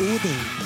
[0.00, 0.65] Odin.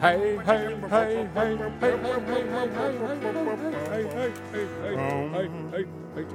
[0.00, 0.18] hei.
[0.20, 1.56] Hei, hei, hei, hei.
[1.80, 4.32] Hei, hei, hei, hei, hei, hei.
[5.32, 6.26] Hei, hei, hei.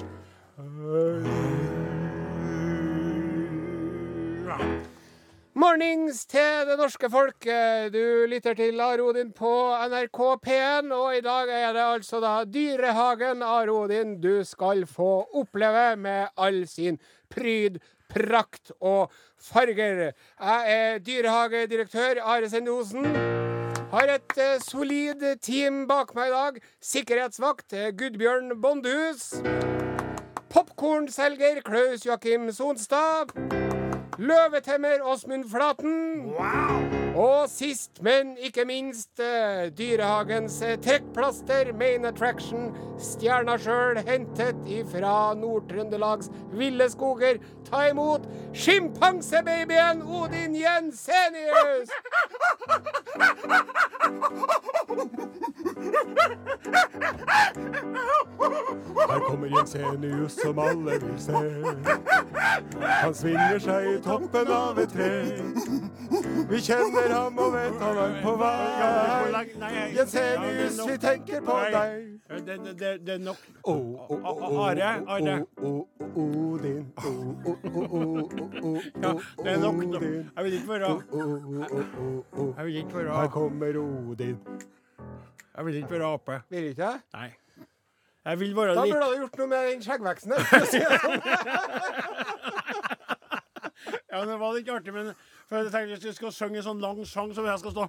[5.54, 7.46] Mornings til det norske folk.
[7.94, 9.52] Du lytter til Are på
[9.92, 15.96] NRK P1, og i dag er det altså da Dyrehagen Are du skal få oppleve
[15.98, 16.98] med all sin
[17.30, 17.78] pryd,
[18.12, 20.12] prakt og farger.
[20.40, 23.06] Jeg er dyrehagedirektør Are Sende Osen.
[23.92, 26.60] Har et eh, solid team bak meg i dag.
[26.80, 29.34] Sikkerhetsvakt eh, Gudbjørn Bondehus.
[30.52, 33.36] Popkornselger Klaus Joakim Sonstad.
[34.18, 36.91] Løvetemmer Åsmund Flaten.
[37.16, 45.34] Og sist, men ikke minst, eh, Dyrehagens eh, trekkplaster, main attraction, stjerna sjøl, hentet ifra
[45.36, 47.42] Nord-Trøndelags ville skoger.
[47.72, 48.22] Ta imot
[48.54, 51.90] sjimpansebabyen Odin Jensenius!
[59.10, 61.34] Her kommer Jensenius som alle vil se.
[62.82, 65.12] Han svinger seg i toppen av et tre.
[66.52, 68.58] Vi kjenner ham og vet han er på vei.
[69.96, 72.20] Jensenius, vi tenker på deg.
[72.30, 73.38] Det, det, det, er nok.
[73.68, 75.46] Are, Are.
[76.16, 76.86] Odin.
[79.02, 79.12] Ja,
[79.44, 79.76] det er nok.
[80.36, 80.90] Jeg vil ikke være.
[82.58, 84.38] Jeg vil ikke Her være kommer Odin.
[85.58, 86.42] Jeg vil ikke være ape.
[86.50, 86.92] Vil ikke?
[87.14, 87.32] Nei.
[88.26, 90.32] Jeg vil være Da burde du gjort noe med den skjeggveksten.
[90.32, 90.42] der.
[94.12, 95.14] Ja, det var litt artig, men
[95.52, 97.88] for jeg tenkte hvis vi skal synge en sånn lang sang som jeg skal stå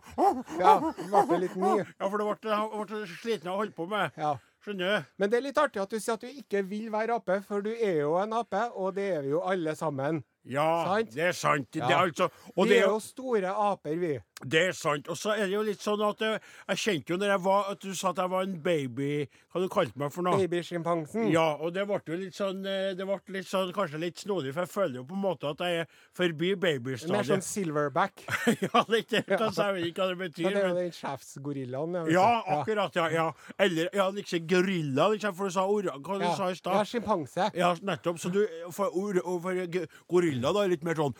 [0.58, 1.84] Ja, det ble litt mye.
[1.86, 2.56] Ja, for det ble,
[2.90, 4.18] ble sliten av å holde på med.
[4.18, 4.32] Ja.
[4.62, 5.06] Skjønner du?
[5.18, 7.62] Men det er litt artig at du sier at du ikke vil være ape, for
[7.64, 10.20] du er jo en ape, og det er vi jo alle sammen.
[10.46, 11.14] Ja, Sant?
[11.14, 11.68] det er sant.
[11.74, 14.12] Det er altså, Vi det er jo store aper, vi.
[14.44, 15.06] Det er sant.
[15.08, 17.68] Og så er det jo litt sånn at jeg, jeg kjente jo når jeg var
[17.72, 19.10] At du sa at jeg var en baby
[19.52, 20.40] Hva du kalte meg for noe?
[20.42, 21.28] Babysjimpansen.
[21.30, 24.50] Ja, og det ble jo litt sånn eh, Det ble litt sånn, kanskje litt snodig,
[24.56, 26.98] for jeg føler jo på en måte at jeg er forbi Mer
[27.28, 28.24] sånn silverback.
[28.66, 29.22] ja, litt det.
[29.38, 30.48] Altså, jeg vet ikke hva det Ja, betyr.
[30.48, 31.98] det er jo den sjefsgorillaen.
[32.12, 32.26] Ja,
[32.56, 32.98] akkurat.
[32.98, 33.26] Ja, ja.
[33.62, 36.02] Eller ja, liksom gorilla, liksom, for du sa orang...
[36.02, 36.90] Hva du Ja, sa i ja stad?
[36.90, 37.50] sjimpanse.
[37.58, 38.18] Ja, nettopp.
[38.22, 38.42] Så du
[38.72, 39.62] For, for
[40.10, 41.14] gorilla, da, er litt mer sånn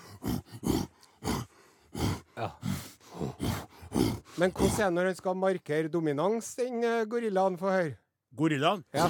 [4.43, 7.59] Men hvordan er det når han skal markere dominans, den eh, gorillaen?
[7.59, 7.93] Få høre.
[8.37, 8.85] Gorillaen?
[8.95, 9.07] Ja.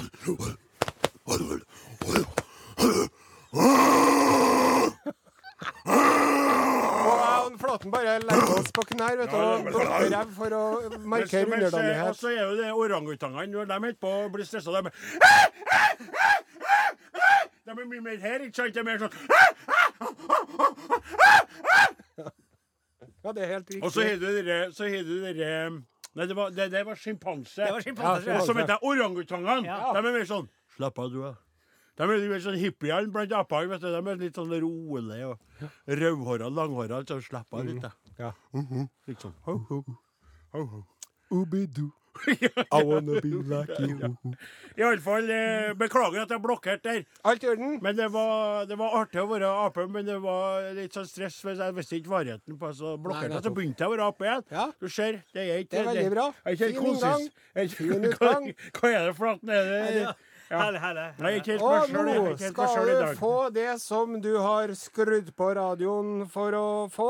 [7.05, 10.61] Og og Flaten bare legger oss på knær vet du, og blokker ræv for å
[11.01, 12.15] markere Og underdanighet.
[12.21, 14.81] så er jo det orangutangene når de holder på å bli stressa, de
[17.65, 18.73] De er mye mer her, ikke sant?
[18.73, 19.13] De er mer sånn
[23.23, 23.83] Ja, det er helt riktig.
[23.87, 25.49] Og så har du dere Så har du dere
[26.13, 27.57] Nei, det var, det, det var sjimpanse.
[27.57, 29.65] Det var sjimpanse, Ja, som heter orangutangene.
[29.65, 29.93] Ja.
[29.95, 31.31] De er mer sånn Slapp av, du, da.
[31.97, 33.69] De er litt mer sånn hippiene blant apene.
[33.71, 33.89] vet du.
[33.93, 37.01] De er litt sånn rolige og rødhåra, langhåra.
[37.09, 37.91] Så slapp av litt, da.
[38.19, 38.31] Ja.
[39.07, 39.33] Litt sånn.
[39.45, 39.79] Ho, ho.
[40.53, 40.81] Ho, ho.
[41.33, 41.87] Obidu.
[42.71, 44.13] I wanna be like you.
[44.77, 47.03] Iallfall eh, beklager at jeg blokkerte der.
[47.29, 47.75] Alt i orden?
[47.83, 51.39] Men det var, det var artig å være ape, men det var litt sånn stress.
[51.45, 53.45] Hvis jeg visste ikke varigheten på så blokkerte jeg.
[53.47, 54.45] Så begynte jeg å være ape igjen.
[54.53, 54.67] Ja.
[54.81, 56.27] Du ser, det er ikke Det er veldig bra.
[56.45, 57.25] Jeg er ikke Fin inngang.
[57.53, 58.47] hva- utgang.
[58.79, 59.57] Hva er det for noe?
[59.57, 60.13] Er det Ja.
[60.53, 62.93] Jeg er ikke helt Og selv, jeg er nå ikke helt meg selv skal i
[62.93, 63.15] du dag.
[63.17, 67.07] få det som du har skrudd på radioen for å få,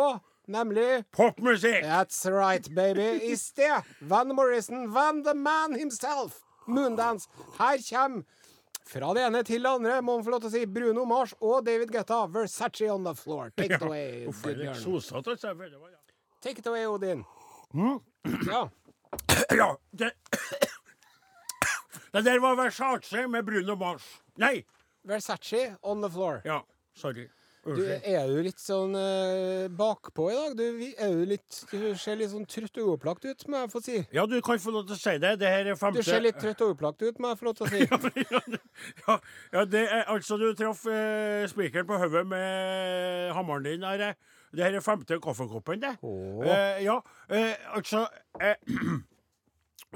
[0.48, 1.84] nemlig Popmusikk!
[1.84, 3.32] That's right, baby.
[3.32, 6.42] I sted Van Morrison, Van the man himself.
[6.68, 7.30] Moondance.
[7.58, 8.24] Her kommer
[8.86, 11.34] fra det ene til det andre, må man få lov til å si, Bruno Mars
[11.40, 12.26] og David Guetta.
[12.32, 13.52] Versace on the floor.
[13.58, 15.96] Take it away, Gudbjørn.
[16.42, 17.26] Take it away, Odin.
[18.48, 18.68] Ja.
[19.54, 20.12] Ja, det
[22.14, 24.04] Det der var Versace med Bruno Mars.
[24.38, 24.64] Nei!
[25.04, 26.42] Versace on the floor.
[26.46, 26.62] Ja,
[26.96, 27.28] sorry.
[27.64, 30.56] Du, er du litt sånn eh, bakpå i dag?
[30.60, 33.72] Du, vi- er du, litt, du ser litt sånn trøtt og uopplagt ut, må jeg
[33.72, 33.96] få si.
[34.12, 35.32] Ja, du kan få lov til å si det.
[35.40, 37.66] Det her er Du ser litt trøtt og uopplagt ut, må jeg få lov til
[37.66, 38.58] å si.
[39.08, 39.18] ja,
[39.56, 44.12] ja, det er altså Du traff eh, spikeren på hodet med hammeren din, Are.
[44.54, 45.96] Det her er femte kaffekoppen, det.
[46.04, 46.44] Åh.
[46.46, 47.00] Eh, ja,
[47.32, 48.04] eh, altså
[48.44, 48.60] eh,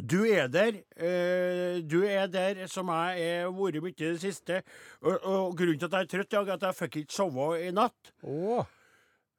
[0.01, 0.77] Du er der.
[0.95, 4.61] Eh, du er der som jeg har vært mye i det siste.
[5.01, 7.71] Og, og grunnen til at jeg er trøtt, er at jeg fikk ikke sove i
[7.75, 8.13] natt.
[8.23, 8.63] Oh.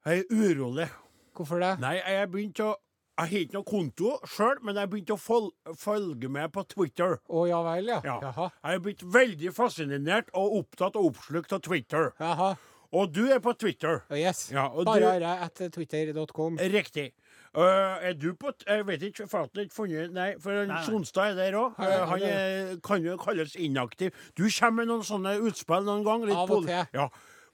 [0.05, 0.89] Jeg er urolig.
[1.35, 1.79] hvorfor det?
[1.79, 2.75] Nei, jeg har begynt å
[3.19, 6.63] Jeg har ikke noe konto sjøl, men jeg har begynt å fol følge med på
[6.71, 7.17] Twitter.
[7.27, 7.97] Å ja vel, ja.
[8.05, 8.13] Ja.
[8.23, 8.45] Jaha.
[8.63, 12.13] Jeg har blitt veldig fascinert og opptatt og oppslukt av Twitter.
[12.19, 12.53] Jaha.
[12.95, 13.99] Og du er på Twitter.
[14.09, 14.45] Oh, yes.
[14.53, 16.57] Ja, Bare du- etter twitter.com.
[16.57, 17.11] Riktig.
[17.57, 20.83] Øh, er du på Jeg vet ikke, at jeg ikke funnet Nei, for nei.
[20.85, 21.79] Sonstad er der òg.
[21.81, 24.11] Ja, han er, kan jo kalles inaktiv.
[24.37, 26.25] Du kommer med noen sånne utspill noen gang.
[26.29, 26.85] litt Av og til.
[26.93, 27.07] Ja,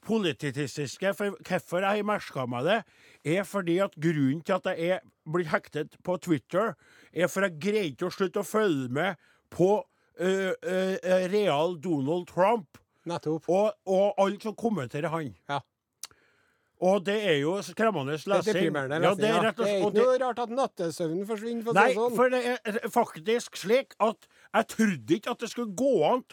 [0.06, 1.14] polititistiske.
[1.16, 2.78] For hvorfor jeg har merka meg det,
[3.24, 5.00] er fordi at grunnen til at jeg er
[5.32, 6.74] blitt hektet på Twitter,
[7.12, 9.16] er for jeg greier ikke å slutte å følge med
[9.50, 9.70] på
[10.20, 10.52] uh,
[11.32, 13.48] real Donald Trump Nettopp.
[13.48, 15.32] og, og alle som kommenterer han.
[15.48, 15.60] Ja.
[16.84, 18.74] Og det er jo skremmende Det er lesing.
[18.76, 22.16] Ja, det er og Det er ikke noe rart at nattesøvnen forsvinner, for Nei, sånn.
[22.18, 26.24] for det er faktisk slik at jeg trodde ikke at det skulle gå an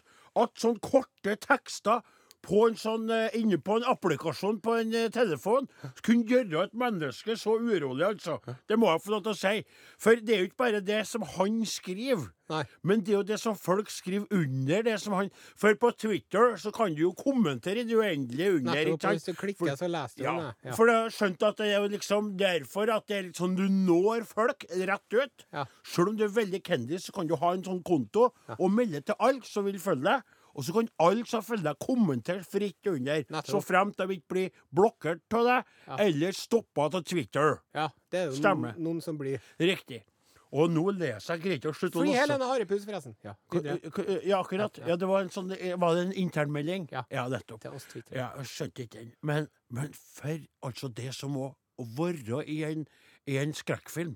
[0.43, 2.03] at sånne korte tekster
[2.43, 5.69] på en sånn, eh, inne på en applikasjon på en eh, telefon
[6.03, 8.39] kunne gjøre et menneske så urolig, altså.
[8.67, 9.63] Det må jeg få lov til å si.
[10.01, 12.27] For det er jo ikke bare det som han skriver.
[12.51, 12.65] Nei.
[12.83, 16.57] Men det er jo det som folk skriver under det som han For på Twitter
[16.59, 18.75] så kan du jo kommentere i det uendelige under.
[18.75, 19.15] Nettopp.
[19.15, 20.51] Hvis du klikker, For- så leser du ja, den.
[20.67, 20.75] Ja.
[20.75, 23.55] for jeg har skjønt at det er jo liksom derfor at det er litt sånn
[23.55, 25.47] du når folk rett ut.
[25.55, 25.65] Ja.
[25.87, 28.99] Selv om du er veldig kendis, så kan du ha en sånn konto og melde
[29.07, 30.39] til alt som vil følge deg.
[30.55, 31.23] Og så kan alle
[31.63, 33.23] deg, kommentere fritt under.
[33.43, 35.95] Så fremt de ikke blir blokkert av deg, Ja.
[35.97, 37.59] eller stoppa av Twitter.
[37.73, 38.75] ja, det er jo Stemmer.
[38.77, 40.03] noen, som blir Riktig.
[40.53, 42.19] Og nå leser jeg greier ikke å slutte å lese.
[42.19, 43.15] Helene Harepus, forresten.
[43.23, 43.33] Ja,
[44.23, 44.77] Ja, akkurat.
[44.77, 44.87] Ja, ja.
[44.89, 46.89] Ja, det var en sånn Var det en internmelding?
[46.91, 47.03] Ja.
[47.27, 47.61] nettopp.
[47.61, 48.15] Til oss Twitter.
[48.15, 49.13] Ja, jeg skjønte ikke den.
[49.23, 52.85] Men, men for altså det som må være i en,
[53.25, 54.15] i en skrekkfilm,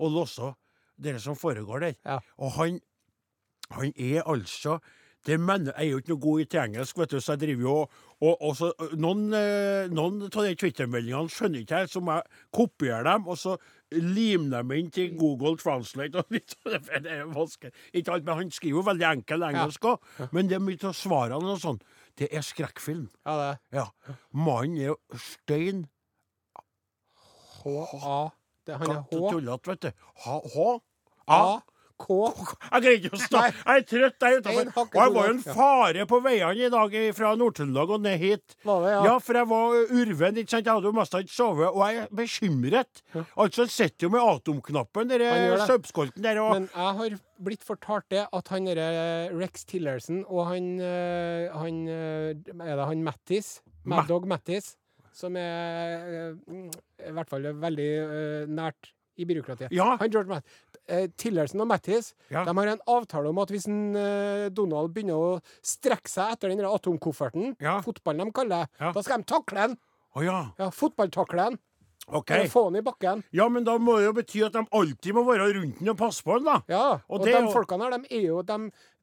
[0.00, 0.54] og også
[1.00, 2.18] det som foregår der Ja.
[2.38, 2.80] Og han,
[3.70, 4.80] han er altså
[5.28, 7.64] det mener, Jeg er jo ikke noe god til engelsk, vet du, så jeg driver
[7.66, 7.74] jo
[8.18, 13.28] og, og, så, Noen, av de Twitter-meldingene skjønner ikke jeg, så må jeg kopiere dem,
[13.30, 13.54] og så
[13.94, 16.18] lime dem inn til Google Translate.
[16.18, 17.72] og litt sånn, det er vanskelig.
[17.92, 20.96] Ikke alt, men Han skriver jo veldig enkel engelsk òg, men det er mye av
[20.98, 21.78] svarene og sånn.
[22.18, 23.06] Det er skrekkfilm.
[23.28, 23.86] Ja, det er Ja.
[24.34, 25.86] Mannen er jo stein
[27.58, 28.18] H-A
[28.68, 29.20] Han er H.
[29.30, 29.90] tullete, vet du.
[30.24, 30.68] H?
[31.98, 32.16] K.
[32.72, 33.42] Jeg greier ikke å stå.
[33.48, 34.70] Jeg er trøtt der utafor.
[34.84, 38.56] Og jeg var jo en fare på veiene i dag fra Nord-Trøndelag og ned hit.
[38.62, 39.00] Det, ja?
[39.08, 40.68] Ja, for jeg var urven, ikke sant.
[40.68, 41.68] Jeg hadde jo mest ikke sovet.
[41.72, 43.02] Og jeg er bekymret.
[43.34, 45.68] Altså, jeg sitter jo med atomknappen, Han den det.
[45.68, 47.16] subskolten der, og Men jeg har
[47.48, 48.88] blitt fortalt det at han derre
[49.38, 52.34] Rex Tillerson og han, eh, han eh,
[52.66, 53.58] Er det han Mattis?
[53.84, 54.76] Maddog Mad Dog Mattis?
[55.14, 56.70] Som er eh,
[57.08, 59.72] i hvert fall veldig eh, nært i byråkratiet.
[59.74, 59.96] Ja.
[59.98, 60.46] Han George Matt,
[60.88, 62.44] eh, Tillerson og Mattis Ja.
[62.44, 66.48] de har en avtale om at hvis en, eh, Donald begynner å strekke seg etter
[66.48, 67.80] den atomkofferten, Ja.
[67.80, 68.92] fotballen de kaller det, Ja.
[68.92, 69.78] da skal de takle den.
[70.16, 70.50] Oh, ja.
[70.58, 71.58] Ja, Fotballtakle den.
[72.10, 72.30] OK.
[72.30, 73.22] Eller Få den i bakken.
[73.36, 75.96] Ja, men da må det jo bety at de alltid må være rundt den og
[76.00, 76.60] passe på den, da.
[76.72, 78.58] Ja, Og og, de jo- folkene her, de er jo de,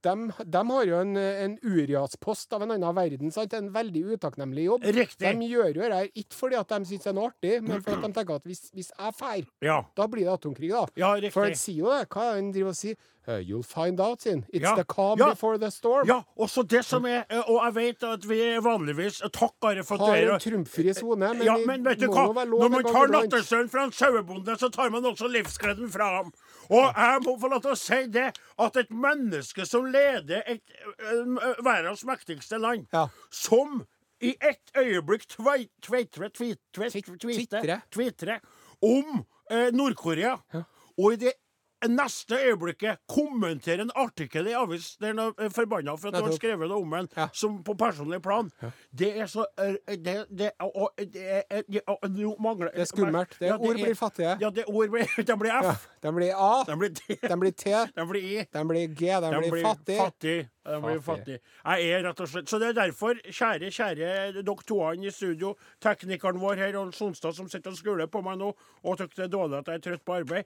[0.05, 0.15] de,
[0.55, 3.53] de har jo en, en Urias-post av en annen verden, sant?
[3.57, 4.83] En veldig utakknemlig jobb.
[4.97, 5.31] Riktig.
[5.38, 7.81] De gjør jo det her ikke fordi at de syns det er noe artig, men
[7.85, 9.77] fordi at de tenker at hvis, hvis jeg drar, Ja.
[9.95, 10.85] da blir det atomkrig, da.
[10.97, 12.07] Ja, For han sier jo det.
[12.09, 12.95] Hva er det han driver og sier?
[13.27, 14.46] Uh, you'll find out, sin.
[14.53, 14.75] It's Ja.
[14.75, 15.29] the calm Ja.
[15.29, 16.08] before the storm.
[16.08, 19.98] Ja, også det som er eh, Og jeg vet at vi er vanligvis takkere for
[19.98, 22.34] det Har en trumfri sone, men, ja, men vet du må hva?
[22.34, 26.15] være lov Når man tar nattesøvnen fra en sauebonde, så tar man også livsgleden fra
[26.17, 26.32] ham.
[26.70, 30.62] Og jeg må få lov til å si det, at et menneske som leder et,
[31.63, 33.08] verdens mektigste land, Ja.
[33.32, 33.86] som
[34.22, 37.82] i ett øyeblikk tvei- tveitre, tvit- tvit- Tvitre.
[37.91, 38.39] tvitre
[38.82, 40.38] om eh, Nord-Korea,
[40.98, 41.34] og i det
[41.88, 46.38] neste øyeblikket kommentere en artikkel i avis der han er forbanna for at du har
[46.38, 47.27] skrevet noe om en Ja.
[47.34, 48.50] som på personlig plan.
[48.91, 51.82] Det er så eh, Det, det, og, det, er- det,
[52.39, 53.38] mangler Det er skummelt.
[53.39, 54.38] Det Ja, ord blir fattige.
[54.41, 55.72] Ja, det ord blir De blir Ja.
[55.72, 55.88] F.
[56.01, 57.17] De blir A, De blir T.
[57.22, 58.46] de blir T, De blir I.
[58.53, 59.98] de blir G, de, De blir fattig.
[59.98, 60.50] fattig.
[60.65, 61.39] De blir Fattig.
[61.65, 65.55] Jeg er rett og slett Så det er derfor, kjære, kjære dere toene i studio,
[65.79, 68.50] teknikeren vår her, Sonstad som sitter og skuler på meg nå,
[68.84, 70.46] og syns det er dårlig at jeg er trøtt på arbeid.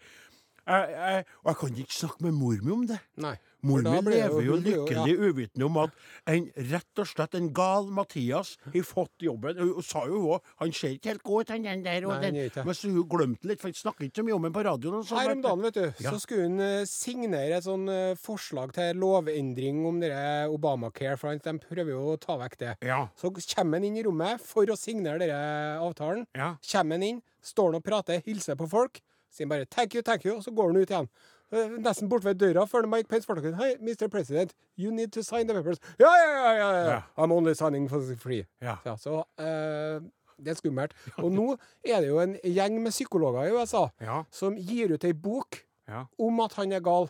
[0.70, 3.00] Jeg, jeg, og jeg kan ikke snakke med mor mi om det.
[3.18, 3.36] Nei.
[3.68, 5.28] Mor mi lever jo lykkelig ja.
[5.28, 5.96] uvitende om at
[6.32, 9.58] en rett og slett en gal Mathias har fått jobben.
[9.60, 12.08] Hun sa jo òg han ser ikke helt god ut, han den der.
[12.08, 12.38] Nei, den.
[12.56, 12.64] det.
[12.64, 15.04] Men så hun glemte litt, for han snakker ikke så mye om ham på radioen.
[15.04, 16.14] Sånn, Her om dagen, vet du, Ja.
[16.14, 21.36] så skulle hun eh, signere et sånn eh, forslag til lovendring om dere Obamacare, for
[21.36, 22.74] de prøver jo å ta vekk det.
[22.88, 26.26] Ja, Så kommer han inn i rommet for å signere denne avtalen.
[26.38, 26.54] ja.
[26.70, 30.02] Kommer han inn, står han og prater, hilser på folk, sier han bare 'thank you,
[30.02, 31.10] thank you', og så går han ut igjen.
[31.52, 34.08] Eh, Nesten bort ved døra før Mike Pence får Hei, Mr.
[34.08, 35.80] President, you need to sign the papers.
[36.00, 37.02] Ja, ja, ja, ja.
[37.18, 38.46] I'm only signing for free.
[38.62, 38.78] Ja.
[38.86, 40.04] Ja, så uh,
[40.40, 40.94] det er skummelt.
[41.18, 44.24] Og nå er det jo en gjeng med psykologer i USA Ja.
[44.32, 46.06] som gir ut ei bok Ja.
[46.20, 47.10] om at han er gal.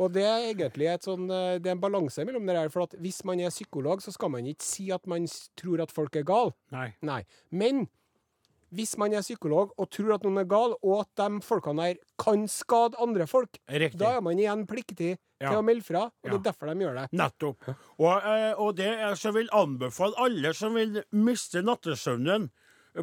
[0.00, 2.68] Og det er egentlig et sånn, eh, det er en balanse mellom det der.
[2.70, 5.26] For at hvis man er psykolog, så skal man ikke si at man
[5.56, 6.52] tror at folk er gale.
[6.72, 6.94] Nei.
[7.02, 7.24] Nei.
[7.52, 7.86] Men
[8.74, 11.98] hvis man er psykolog og tror at noen er gal, og at de folkene der
[12.22, 13.98] kan skade andre folk, Riktig.
[13.98, 15.48] da er man igjen pliktig Ja.
[15.50, 16.02] til å melde fra.
[16.04, 16.30] Og Ja.
[16.36, 17.12] det er derfor de gjør det.
[17.12, 17.68] Nettopp.
[17.98, 22.50] Og, eh, og det er så vil anbefale alle som vil miste nattesøvnen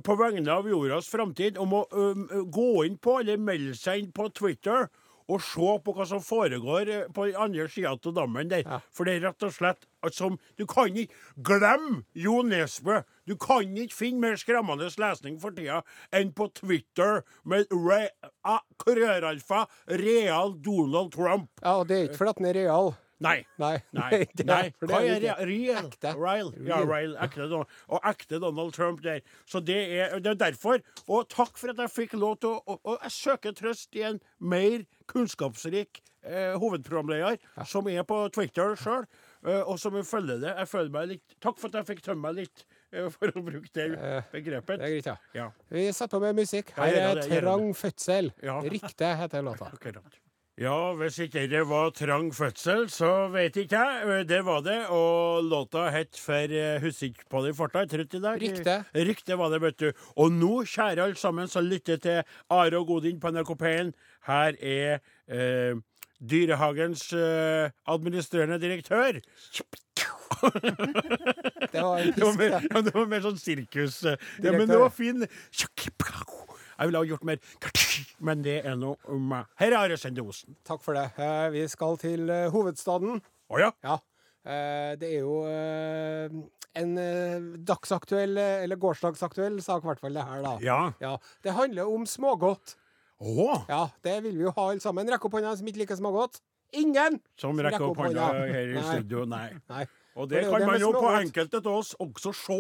[0.04, 2.14] på vegne av jordas framtid, om å ø,
[2.52, 4.90] gå inn på, eller melde seg inn på Twitter,
[5.28, 8.64] og se på hva som foregår eh, på den andre sida av dammen der.
[8.66, 8.80] Ja.
[8.96, 13.02] For det er rett og slett som Du kan ikke glemme Jo Nesbø!
[13.28, 15.82] Du kan ikke finne mer skremmende lesning for tida
[16.16, 18.08] enn på Twitter med re,
[18.48, 19.66] a, krøralfa
[20.00, 21.52] real Donald Trump.
[21.60, 22.94] Ja, og det er ikke fordi den er real.
[23.20, 23.46] Nei.
[23.58, 23.78] Nei.
[23.98, 24.74] Nei, nei.
[24.84, 25.36] hva er det?
[25.50, 25.88] Real?
[25.88, 26.12] Ekte.
[26.20, 26.52] Real.
[26.68, 27.16] Ja, Real.
[27.26, 27.72] Ekte, Donald.
[27.90, 29.22] og ekte Donald Trump der.
[29.50, 30.84] Så det er, det er derfor.
[31.08, 34.04] Og takk for at jeg fikk lov til å og, og jeg søker trøst i
[34.12, 39.06] en mer kunnskapsrik eh, hovedprogramleder, som er på Twitter sjøl,
[39.48, 40.54] eh, og som følger det.
[40.62, 43.44] Jeg føler meg litt Takk for at jeg fikk tømme meg litt, eh, for å
[43.46, 44.78] bruke det Eh, begrepet.
[44.82, 45.18] Det er greit, ja.
[45.34, 46.74] Ja, Vi setter på med musikk.
[46.78, 48.32] Her er 'Trang fødsel'.
[48.44, 48.60] Ja.
[48.62, 49.72] Riktig heter låta.
[49.74, 50.20] akkurat.
[50.58, 54.24] Ja, hvis ikke det var trang fødsel, så vet ikke jeg.
[54.26, 54.80] Det var det.
[54.90, 57.84] Og låta het for eh, Husker ikke på det i farta.
[57.86, 58.42] Trøtt i dag.
[58.42, 58.78] Rykte.
[58.96, 59.92] Rykte var det, vet du.
[60.18, 63.94] Og nå, kjære alle sammen som lytter til Are og Godin på NRK P1,
[64.32, 64.98] her er
[65.30, 65.78] eh,
[66.18, 69.22] Dyrehagens eh, administrerende direktør.
[71.72, 74.92] Det var en fisk, ja, det var mer sånn sirkus eh, ja, Men det var
[74.94, 75.26] fin.
[76.78, 77.40] Jeg ville ha gjort mer
[78.30, 79.48] Men det er nå meg.
[79.58, 80.56] Her er Are Osen.
[80.68, 81.08] Takk for det.
[81.18, 83.22] Eh, Vi skal til eh, hovedstaden.
[83.50, 83.72] Å ja?
[83.84, 83.98] Ja.
[84.46, 85.40] Eh, Det er jo
[86.78, 86.92] en
[87.66, 90.52] dagsaktuell, eller gårsdagsaktuell sak, i hvert fall det her, da.
[90.62, 90.82] Ja.
[91.02, 92.76] Ja, Det handler om smågodt.
[93.20, 93.64] Oh.
[93.68, 95.10] Ja, det vil vi jo ha alle sammen.
[95.10, 96.38] Rekk opp hånda som ikke liker smågodt.
[96.78, 97.18] Ingen!
[97.40, 99.24] Som rekker opp hånda her i studio.
[99.26, 99.48] Nei.
[99.72, 99.88] Nei.
[100.18, 102.60] Og det det kan man jo på enkelte av oss også se.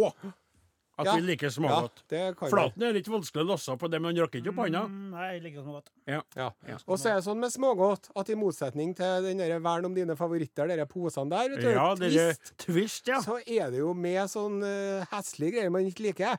[0.97, 1.15] At Ja.
[1.15, 2.01] vi liker smågodt.
[2.09, 2.31] Ja.
[2.33, 4.81] Flaten er litt vanskelig å lasse på det, men han rakk ikke opp hånda.
[4.89, 5.91] Mm, Nei, jeg liker smågodt.
[6.07, 6.21] Ja.
[6.35, 6.49] Ja.
[6.87, 9.93] Og så er det sånn med smågodt at i motsetning til den der vern om
[9.93, 13.21] dine favoritter, dere posene der, vet du, ja, det twist, twist, ja.
[13.21, 16.37] så er det jo med sånn uh, heslige greier man ikke liker.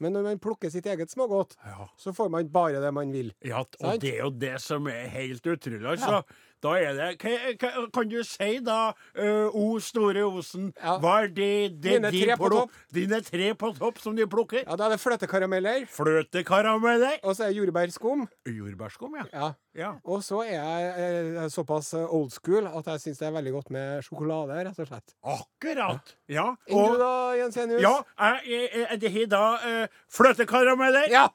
[0.00, 1.86] Men når man plukker sitt eget smågodt, Ja.
[2.00, 3.32] så får man bare det man vil.
[3.44, 4.00] Ja, og Sant?
[4.00, 6.24] det er jo det som er helt utrolig, altså.
[6.62, 7.58] Da er det
[7.94, 10.98] Kan du si da, ø, O store Osen, Ja.
[10.98, 12.70] hva er det, det Dine de tre på topp.
[12.92, 14.64] Dine tre på topp som de plukker?
[14.66, 17.18] Ja, Da er det fløtekarameller, Fløtekarameller.
[17.24, 18.26] og så er det jordbærskum.
[18.46, 19.24] Jordbærskum, ja.
[19.32, 19.52] Ja.
[19.74, 19.92] ja.
[20.04, 23.52] Og så er jeg eh, såpass eh, old school at jeg syns det er veldig
[23.52, 25.14] godt med sjokolade, rett og slett.
[25.24, 26.14] Akkurat.
[26.28, 26.50] Ja.
[26.68, 27.80] Enn du da, Jens Enius?
[27.82, 31.08] Ja, jeg, jeg, jeg, det har da fløtekarameller.
[31.10, 31.28] Ja.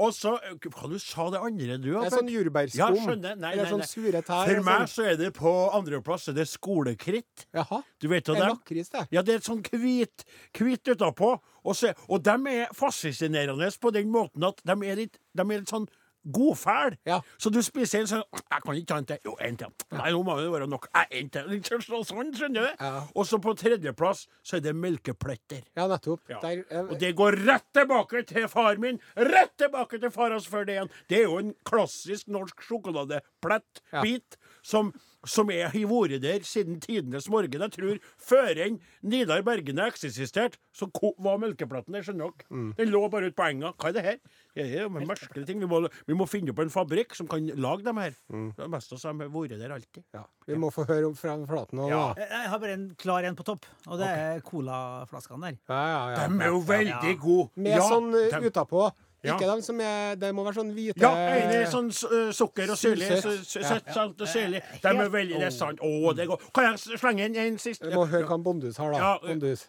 [0.00, 1.90] Og så eh, Hva du sa det andre, du?
[1.92, 2.80] Det er sånn jordbærskum.
[2.80, 3.38] Ja, skjønner.
[3.40, 4.44] Nei, eller nei, sånn sure tær.
[4.48, 4.92] For meg sånn.
[4.94, 7.46] så er det på andreplass er det skolekritt.
[7.56, 7.82] Jaha.
[8.00, 9.06] Du vet jo Det er lakris, det.
[9.14, 10.26] Ja, det er et sånn hvit,
[10.58, 11.34] hvit utapå.
[11.62, 15.60] Og, så, og de er fascinerende på den måten at de er litt, de er
[15.62, 15.86] litt sånn
[16.24, 16.96] godfæl.
[17.08, 17.20] Ja.
[17.38, 19.18] Så du spiser en sånn Jeg kan ikke ta en til.
[19.26, 19.72] Jo, en til.
[19.96, 20.88] Nei, nå må det være nok.
[21.10, 21.50] En til.
[21.82, 22.68] Sånn, skjønner du?
[22.80, 22.92] Ja.
[23.16, 25.62] Og så på tredjeplass så er det melkepletter.
[25.76, 26.22] Ja, nettopp.
[26.30, 26.38] Ja.
[26.44, 29.00] Der, eh, Og det går rett tilbake til far min.
[29.16, 30.92] Rett tilbake til far hans før det igjen.
[31.08, 34.92] Det er jo en klassisk norsk sjokoladeplettbit som,
[35.28, 37.62] som er, har vært der siden tidenes morgen.
[37.62, 40.88] Jeg tror før enn Nidar Bergene eksisterte, så
[41.22, 42.48] var melkeplaten der, skjønner dere.
[42.50, 42.70] Mm.
[42.78, 43.72] Den lå bare ute på enga.
[43.78, 44.18] Hva er det her?
[44.52, 45.60] Det er jo en ting.
[45.62, 48.16] Vi må, vi må finne opp en fabrikk som kan lage dem her.
[48.32, 48.50] Mm.
[48.56, 50.04] Det er mest av oss har vært der alltid.
[50.14, 50.24] ja.
[50.46, 51.86] Vi må få høre om fra flaten nå.
[51.88, 52.02] Ja.
[52.18, 55.58] Jeg har bare en klar en på topp, og det er colaflaskene der.
[55.70, 56.26] Ja, ja, ja.
[56.28, 57.18] De er jo veldig Ja.
[57.22, 57.50] gode.
[57.56, 58.90] Med Ja, sånn eh, utapå.
[59.22, 59.36] Ja.
[59.36, 62.72] Ikke de som er Det må være sånn hvite Ja, enig, er sånn uh, sukker
[62.74, 63.10] og syrlig.
[63.22, 64.62] Søtt, salt og syrlig.
[64.82, 65.78] De er veldig Det er sant.
[65.78, 66.48] Å, det går.
[66.54, 67.86] Kan jeg slenge inn en siste?
[67.86, 68.98] Du må høre hva Bondus har, da.
[68.98, 69.62] Ja, eh,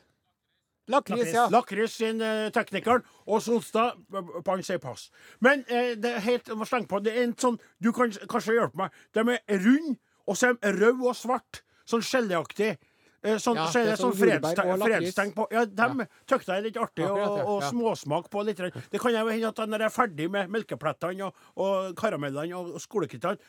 [0.91, 1.45] Lakris, ja.
[1.53, 5.05] Lakris sin uh, teknikeren, og Solstad på han sier pass.
[5.39, 8.12] Men uh, det er helt, jeg må slenge på, det er en sånn Du kan
[8.29, 8.98] kanskje hjelpe meg.
[9.15, 9.95] De er runde,
[10.27, 11.62] og så er de røde og svart.
[11.88, 12.74] Sånn gelléaktig.
[13.23, 15.47] Eh, sånn, Ja, så er det det er sånn sånn fredsteng på.
[15.51, 17.43] Ja, dem tykte jeg er litt artig, Akkurat, og, ja.
[17.45, 17.69] og Ja.
[17.71, 18.57] småsmak på litt.
[18.91, 22.73] Det kan jo hende at når jeg er ferdig med melkeplettene og, og karamellene og,
[22.75, 22.81] og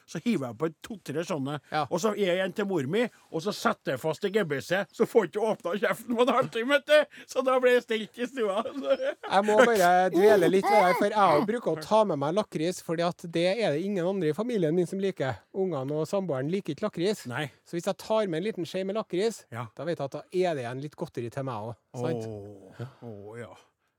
[0.06, 1.60] så hiver jeg på to-tre sånne.
[1.72, 1.86] Ja.
[1.90, 4.86] Og så gir jeg en til mor mi, og så setter jeg fast i gebisset,
[4.94, 6.80] så får ikke åpna kjeften på en halvtime.
[7.26, 8.62] Så da blir det stilt i stua.
[9.34, 12.80] Jeg må bare dvele litt ved det, for jeg bruker å ta med meg lakris,
[12.84, 15.40] fordi at det er det ingen andre i familien min som liker.
[15.56, 17.24] Ungene og samboeren liker ikke lakris.
[17.30, 17.48] Nei.
[17.66, 19.63] Så hvis jeg tar med en liten skje med lakris, Ja.
[19.76, 21.74] Da vet jeg at da er det igjen litt godteri til meg òg.
[22.00, 23.52] Åh, oh, ja.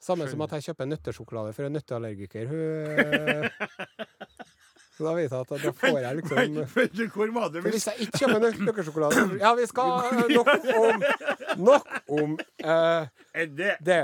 [0.05, 2.51] Samme som at jeg kjøper nøttesjokolade for en nøtteallergiker.
[4.95, 7.63] Så da vet jeg at da får jeg liksom Men men, men, hvor var det
[7.65, 9.87] hvis jeg ikke kjøper nøkkelsjokolade Ja, vi skal
[10.37, 10.47] nok
[10.79, 11.03] om
[11.59, 14.03] Nok om eh, det det.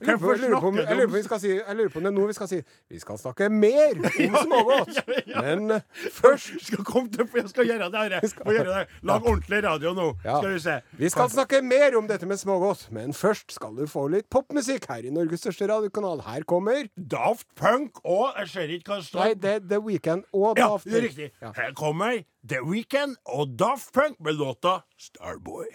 [0.00, 2.36] Jeg lurer, på, jeg, lurer på, si, jeg lurer på om det er nå vi
[2.36, 5.00] skal si Vi skal snakke mer om smågodt.
[5.34, 5.80] Men eh,
[6.14, 8.28] først skal komme til, jeg skal gjøre det her.
[8.50, 8.84] Gjøre det.
[9.10, 10.76] Lag ordentlig radio nå, skal vi se.
[11.00, 14.88] Vi skal snakke mer om dette med smågodt, men først skal du få litt popmusikk
[14.92, 16.22] her i Norges største radiokanal.
[16.26, 19.20] Her kommer Daft Punk og Jeg ser ikke hva det står.
[19.24, 21.30] Nei, det er The Weekend og Ja, Daft det er riktig.
[21.44, 25.68] Her kommer The Weekend og Daft Punk med låta Starboy.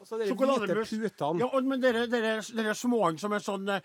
[0.00, 1.40] Og så dere hvite putene.
[1.42, 3.80] Ja, men dere, dere, dere småene som er sånn eh,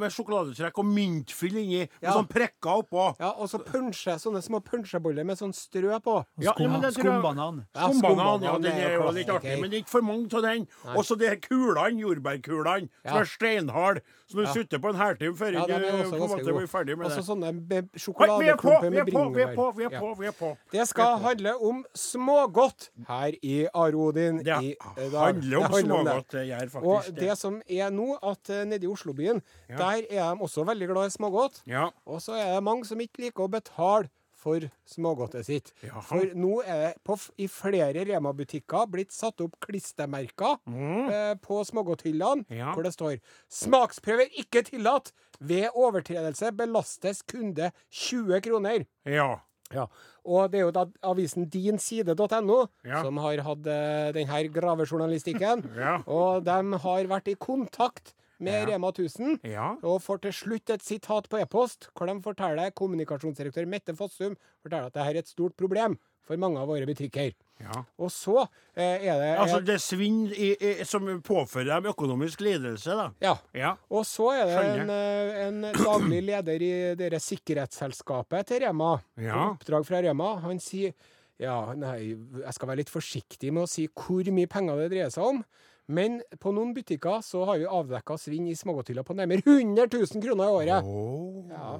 [0.00, 2.14] med sjokoladetrekk og myntfyll inni, med Ja.
[2.16, 3.04] sånn prikker oppå.
[3.20, 6.16] Ja, og så punsje, sånne små punsjeboller med sånn strø på.
[6.42, 7.66] Ja, ja, men det Skumbanan.
[7.76, 10.66] Ja, Skumbanan, ja, den er jo litt artig, men ikke for mange av den.
[10.96, 15.52] Og så de kulene, jordbærkulene, som er steinharde, som du sutter på en halvtime før
[15.54, 17.18] Ja, du blir ferdig med det.
[17.18, 19.34] Og så sånne be- vi er på, sjokoladeklumper vi er med på, vi på, bringebær.
[19.34, 19.72] vi er på.
[19.74, 20.50] Vi er på, vi er på.
[20.72, 24.40] Det skal handle om smågodt her i Arodin.
[24.46, 25.34] I, eh, dag.
[25.64, 26.46] Om Det handler det.
[26.48, 27.38] gjør faktisk Og det.
[27.38, 31.16] som er nå, at eh, nede i Oslobyen, der er de også veldig glad i
[31.18, 31.62] smågodt.
[31.66, 31.90] Ja.
[32.06, 34.08] Og så er det mange som ikke liker å betale
[34.40, 35.66] for smågodtet sitt.
[35.84, 36.00] Jaha.
[36.00, 42.46] For nå er det på, i flere Rema-butikker blitt satt opp klistremerker eh, på smågodthyllene
[42.48, 42.56] Mm.
[42.56, 42.72] Ja.
[42.72, 43.18] hvor det står
[43.50, 45.12] 'Smaksprøver ikke tillatt'.
[45.40, 48.86] Ved overtredelse belastes kunde 20 kroner.
[49.04, 49.40] ja.
[49.72, 49.84] Ja,
[50.26, 53.02] og det er jo da avisen dinside.no Ja.
[53.04, 55.62] som har hatt uh, denne gravejournalistikken.
[55.80, 56.00] Ja.
[56.06, 58.66] Og de har vært i kontakt med Ja.
[58.72, 59.40] Rema 1000.
[59.44, 59.74] Ja.
[59.84, 64.86] Og får til slutt et sitat på e-post, hvor de forteller kommunikasjonsdirektør Mette Fossum forteller
[64.88, 67.32] at dette er et stort problem for mange av våre butikker.
[67.60, 67.82] ja.
[68.00, 68.36] Og så
[68.74, 73.08] eh, er det Altså, det svinn i, i, som påfører dem økonomisk lidelse, da.
[73.20, 73.34] Ja.
[73.56, 73.74] Ja.
[73.90, 78.94] Og så er det en, eh, en daglig leder i dere sikkerhetsselskapet til Rema.
[79.20, 79.50] Ja.
[79.54, 80.34] Oppdrag fra Rema.
[80.44, 80.94] Han sier
[81.40, 85.12] ja, nei, jeg skal være litt forsiktig med å si hvor mye penger det dreier
[85.14, 85.44] seg om.
[85.90, 90.22] Men på noen butikker så har vi avdekka svinn i smågodthylla på nærmere 100 000
[90.22, 90.84] kroner i året.
[90.86, 91.48] Åh.
[91.50, 91.70] Ja.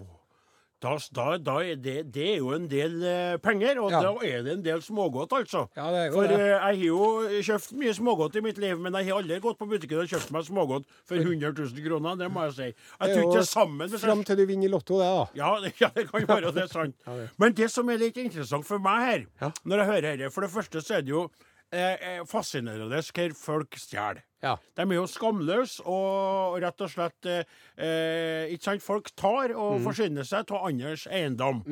[0.81, 3.99] Da, da, er det, det er jo en del eh, penger, og Ja.
[4.01, 5.67] da er det en del smågodt, altså.
[5.77, 6.39] Ja, det er jo For det.
[6.41, 9.59] eh, jeg har jo kjøpt mye smågodt i mitt liv, men jeg har aldri gått
[9.61, 12.17] på butikken og kjøpt meg smågodt for 100 000 kroner.
[12.17, 12.63] Det må jeg si.
[12.71, 13.89] Jeg er tror ikke jo det er sammen.
[13.93, 15.27] hvis Fram til du vinner i Lotto, det, da.
[15.37, 16.97] Ja, det, ja, det kan være det er sant.
[17.41, 20.51] Men det som er litt interessant for meg her, når jeg hører dette For det
[20.57, 21.27] første så er det jo
[21.73, 24.23] eh, eh, fascinerende hva folk stjeler.
[24.43, 24.57] Ja.
[24.75, 27.43] De er jo skamløse og rett og slett eh,
[27.77, 28.83] eh, Ikke sant?
[28.83, 29.85] Folk tar og Mm.
[29.85, 31.63] forsyner seg av andres eiendom.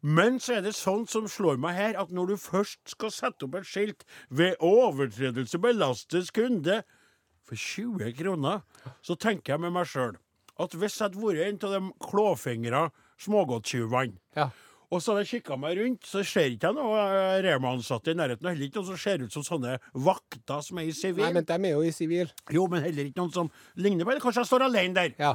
[0.00, 3.44] Men så er det sånt som slår meg her, at når du først skal sette
[3.44, 6.82] opp et skilt ved overtredelse belastes kunde
[7.44, 8.62] for 20 kroner,
[9.02, 10.16] så tenker jeg med meg sjøl
[10.58, 14.50] at hvis jeg hadde vært en av de klåfingra smågodttyvene Ja.
[14.90, 18.16] Og så hadde jeg kikka meg rundt, så ser ikke jeg noe eh, Rema-ansatte i
[18.16, 18.46] nærheten.
[18.46, 21.24] Og heller ikke noen som ser ut som sånne vakter som er i sivil.
[21.26, 22.30] Nei, men de er jo i sivil.
[22.54, 24.22] Jo, men heller ikke noen som ligner på det.
[24.24, 25.12] Kanskje jeg står alene der.
[25.20, 25.34] Ja.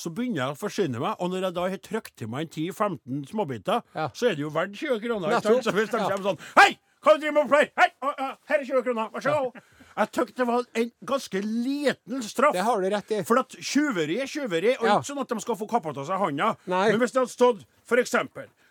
[0.00, 2.52] Så begynner jeg å forsyne meg, og når jeg da har trykt til meg en
[2.72, 4.08] 10-15 småbiter, Ja.
[4.14, 5.28] så er det jo verdt 20 kroner.
[5.34, 5.64] ikke sant?
[5.66, 6.78] Så hvis de kommer sånn Hei!
[7.00, 7.68] Hva driver du med for?
[7.80, 7.88] Hei!
[8.04, 9.60] Å, å, her er 20 kroner, vær så god.
[9.90, 12.52] Jeg syntes det var en ganske liten straff.
[12.54, 13.20] Det har du rett i.
[13.26, 14.98] For at tjuveri er tjuveri, og Ja.
[15.00, 16.56] ikke sånn at de skal få kappa av seg handa.
[16.70, 18.14] Men hvis det hadde stått f.eks.: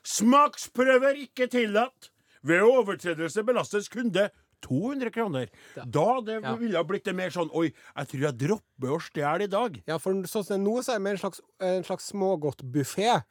[0.10, 2.10] Smaksprøver ikke tillatt.
[2.44, 4.30] Ved overtredelse belastes kunde
[4.64, 5.48] 200 kroner.
[5.76, 6.56] Da det Ja.
[6.56, 9.82] ville det blitt det mer sånn Oi, jeg tror jeg dropper å stjele i dag.
[9.88, 12.12] Ja, for sånn som det er nå, så er det mer en slags, en slags
[12.12, 13.24] smågodtbuffé.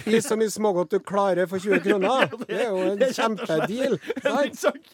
[0.00, 2.28] Spis så mye smågodt du klarer for 20 kroner.
[2.48, 3.98] Det er jo en kjempedeal.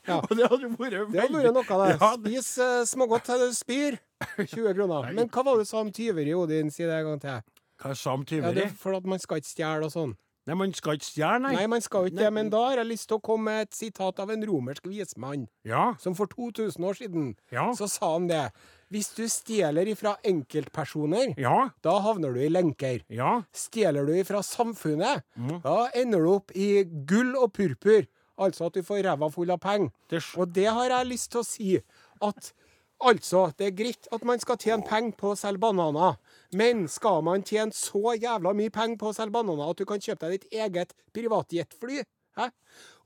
[0.07, 0.21] Ja.
[0.21, 1.99] Og det hadde vært Det hadde vært noe det.
[2.21, 3.99] Spis uh, smågodt til du spyr.
[4.39, 5.13] 20 kroner.
[5.15, 6.71] Men hva var det du sa om tyveri, Odin?
[6.71, 7.43] Si det en gang til.
[7.81, 10.17] Hva sa om Ja, det er for at man skal ikke stjele og sånn.
[10.51, 11.53] Nei, man skal ikke stjele, nei.
[11.55, 13.77] Nei, man skal ikke det, men da har jeg lyst til å komme med et
[13.79, 17.69] sitat av en romersk vismann, Ja, som for 2000 år siden Ja.
[17.73, 18.51] så sa han det.
[18.91, 23.03] Hvis du stjeler ifra enkeltpersoner, ja, da havner du i lenker.
[23.09, 23.43] ja.
[23.55, 25.63] Stjeler du ifra samfunnet, Mm.
[25.63, 28.07] da ender du opp i gull og purpur.
[28.39, 29.91] Altså at du får ræva full av penger.
[30.37, 31.81] Og det har jeg lyst til å si.
[32.23, 32.53] At
[33.01, 36.17] altså, det er greit at man skal tjene penger på å selge bananer.
[36.57, 40.03] Men skal man tjene så jævla mye penger på å selge bananer at du kan
[40.03, 42.03] kjøpe deg ditt eget privatjetfly?
[42.39, 42.49] Hæ?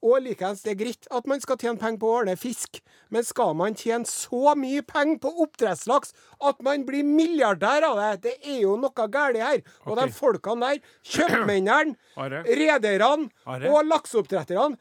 [0.05, 2.81] Og likeens, det er greit at man skal tjene penger på å ordne fisk,
[3.13, 6.13] men skal man tjene så mye penger på oppdrettslaks
[6.45, 8.11] at man blir milliardær av det?
[8.27, 9.63] Det er jo noe galt her.
[9.89, 12.43] Og de folkene der, kjøpmennene, Are.
[12.45, 13.31] rederne
[13.73, 14.77] og lakseoppdretterne,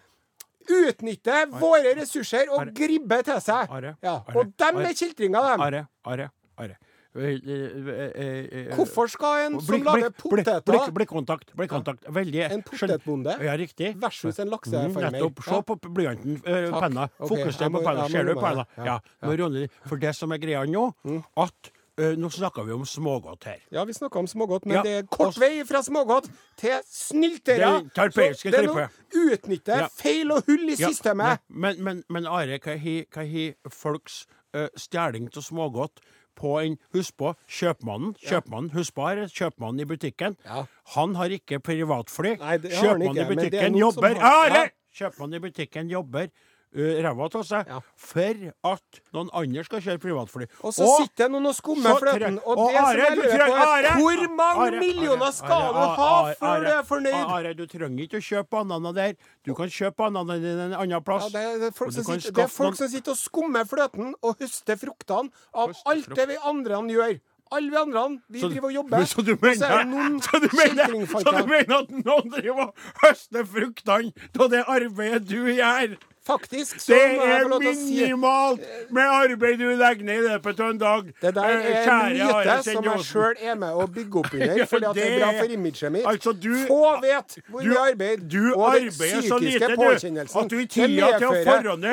[0.63, 3.71] utnytter våre ressurser og gribber til seg.
[3.71, 3.95] Are.
[4.03, 4.19] Ja.
[4.27, 4.35] Are.
[4.39, 4.89] Og dem Are.
[4.91, 5.63] er kjeltringer, dem.
[5.67, 6.77] Are, are, are.
[7.13, 11.53] Hvorfor skal en som lager poteter blikk- Blikkontakt.
[11.55, 12.03] Blikkontakt.
[12.09, 13.95] Veldig En potetbonde Ja, riktig.
[13.99, 15.11] versus en Mm, laksefarmer?
[15.11, 15.43] nettopp.
[15.43, 17.09] Se på blyanten, eh, penna.
[17.19, 18.07] Fokuser på penna.
[18.09, 18.65] Ser du penna?
[18.77, 18.99] Ja.
[19.21, 19.67] Ja.
[19.85, 21.23] For det som er greia nå, Mm.
[21.37, 23.57] at Uh, nå snakker vi om smågodt her.
[23.71, 27.83] Ja, vi snakka om smågodt, men Ja, det er kort vei fra smågodt til snyltere.
[27.93, 29.87] Det Så det er noe utnytte Ja.
[29.89, 31.37] feil og hull i Ja, systemet.
[31.49, 32.79] Men, men, men Are, hva
[33.15, 35.97] har folks uh, stjeling av smågodt
[36.35, 38.15] på en Husk på, kjøpmannen.
[38.21, 40.37] Kjøpmannen, husk på her, kjøpmannen i butikken.
[40.45, 40.65] Ja.
[40.95, 42.35] Han har ikke privatfly.
[42.39, 44.49] Nei, det har han Kjøpmannen ikke, i men det er butikken noen som jobber har-
[44.57, 44.71] Are!
[44.93, 46.27] Kjøpmannen i butikken jobber
[46.75, 47.79] ræva av seg Ja.
[47.95, 48.39] for
[48.73, 50.47] at noen andre skal kjøre privatfly.
[50.63, 52.39] Og så sitter noen og skummer fløten.
[52.45, 53.91] Og, og det som Are, jeg du lurer på, er Are!
[53.99, 57.25] hvor mange Are, millioner Are, skal Are, du ha Are, før du er fornøyd?
[57.37, 59.13] Are, du trenger ikke å kjøpe bananer der.
[59.45, 61.29] Du kan kjøpe bananer dine en annen plass.
[61.33, 64.39] er, det, er folk som sitter, det er folk som sitter og skummer fløten og
[64.41, 67.19] høster fruktene av Høste alt det vi andre gjør.
[67.53, 69.03] Alle vi andre, vi Så- driver og jobber.
[69.05, 72.63] Så du og så er mener, så du mener, så du mener at noen driver
[72.63, 74.09] og høster fruktene
[74.39, 75.93] av det arbeidet du gjør?
[76.23, 78.61] Faktisk så Det må jeg er få lov til å si minimalt
[78.95, 81.09] med arbeid du legger ned i løpet av en dag.
[81.21, 84.55] det der Eh, er en myte som jeg sjøl er med å bygge opp under,
[84.61, 86.05] Ja, fordi at det er det bra er- for imaget mitt.
[86.07, 89.75] Altså, du- Få vet hvor du- mye arbeid du og den arbeider så psykiske du,
[89.83, 91.91] påkjennelsen at du i tida til å forhånde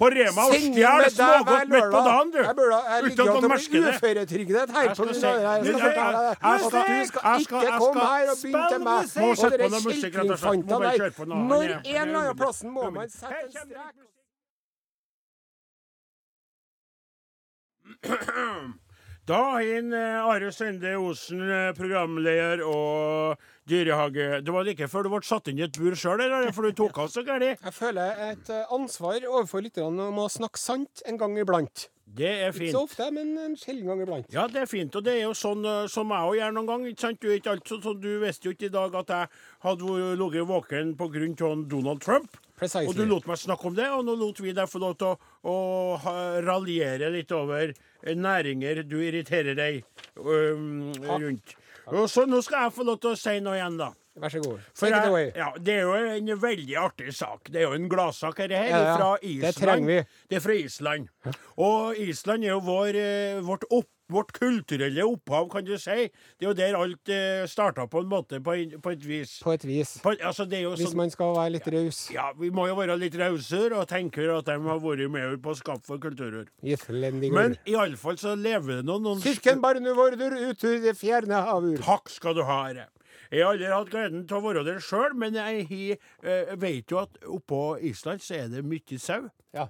[0.00, 2.38] på Rema og stjele smågodt midt på dagen, du.
[2.48, 3.92] Jeg burde jeg Uten ligger at an til å merker bli det.
[4.00, 5.56] uføretrygdet her Jeg på skal grunn si- av det her.
[5.58, 6.36] Jeg skal Jeg- fortelle deg.
[6.40, 9.02] jeg skal- du skal jeg skal- ikke jeg komme skal- her og begynne til meg
[9.18, 10.64] Må sette på noe musikk, rett og slett.
[10.68, 13.36] Må bare kjøre på noe annet, Når en er eller annen plassen må man sette
[13.38, 13.94] en strek.
[19.28, 24.40] Da inn eh, Are Sende Osen, eh, programleder og dyrehage...
[24.40, 26.22] Det var like før du ble satt inn i et bur sjøl,
[26.56, 27.60] for du tok av så gærent.
[27.60, 31.90] Jeg føler et eh, ansvar overfor lytterne om å snakke sant en gang iblant.
[32.08, 32.70] Det er fint.
[32.70, 34.32] Ikke så ofte, men en sjelden gang iblant.
[34.32, 35.60] Ja, det er fint, og det er jo sånn
[35.92, 36.88] som jeg òg gjør noen gang.
[36.88, 37.20] ikke sant?
[37.20, 39.32] Du, ikke alt så, så du visste jo ikke i dag at jeg
[39.68, 41.52] hadde ligget våken pga.
[41.68, 42.40] Donald Trump.
[42.58, 42.90] Precisely.
[42.90, 45.12] Og du lot meg snakke om det, og nå lot vi deg få lov til
[45.12, 45.16] å,
[45.46, 45.56] å
[46.42, 49.80] raljere litt over eh, næringer du irriterer deg
[50.18, 51.54] um, rundt.
[51.94, 53.92] Og så nå skal jeg få lov til å si noe igjen, da.
[54.18, 54.60] Vær så god.
[54.74, 55.28] Take it away.
[55.36, 57.50] ja, det er jo en veldig artig sak.
[57.52, 59.54] Det er jo en gladsak, dette her, Ja, fra Det Island.
[59.62, 60.00] trenger vi.
[60.30, 61.08] Det er fra Island.
[61.58, 66.08] Og Island er jo vår, eh, vårt, opp, vårt kulturelle opphav, kan du si.
[66.40, 69.34] Det er jo der alt eh, starta på en måte, på, en, på et vis.
[69.44, 69.98] På et vis.
[70.02, 72.10] På, altså, det Hvis sånn man skal være litt raus.
[72.14, 75.52] ja, Vi må jo være litt rausere og tenke at de har vært med på
[75.52, 76.46] å skape for kulturer.
[76.64, 77.34] Islendinger.
[77.36, 81.76] Men iallfall så lever det noen, noen Kirken barne vorder ut ur det fjerne havur.
[81.84, 82.88] Takk skal du ha, Are.
[83.30, 86.90] Jeg har aldri hatt gleden til å være der sjøl, men jeg har, eh, vet
[86.90, 89.28] jo at oppå Island så er det mye sau.
[89.52, 89.68] Ja.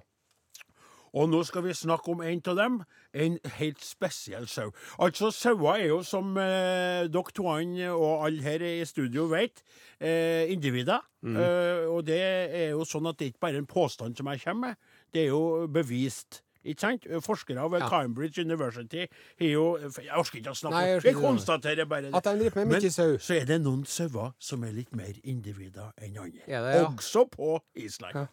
[1.17, 2.75] Og nå skal vi snakke om en av dem.
[3.13, 4.71] En helt spesiell sau.
[5.01, 9.63] Altså, sauer er jo, som eh, dere to og alle her i studio vet,
[9.99, 11.01] eh, individer.
[11.25, 14.43] Eh, og det er jo sånn at det er ikke bare en påstand som jeg
[14.45, 14.75] kommer med,
[15.13, 16.43] det er jo bevist.
[16.69, 17.07] Ikke sant?
[17.25, 17.89] Forskere ved Ja.
[17.89, 19.05] Cambridge University
[19.39, 21.03] har jo Jeg orker ikke å snakke om det.
[21.03, 22.15] Vi konstaterer bare det.
[22.15, 23.17] At de driver med mye sau.
[23.17, 26.45] så er det noen sauer som er litt mer individer enn andre.
[26.47, 26.85] Ja, det, ja?
[26.89, 28.27] Også på Island.